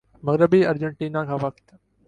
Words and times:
مغربی 0.23 0.65
ارجنٹینا 0.65 1.23
کا 1.25 1.35
وقت 1.41 1.65